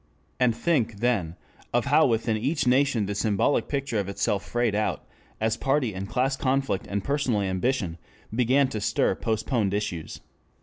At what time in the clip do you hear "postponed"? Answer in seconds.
9.13-9.75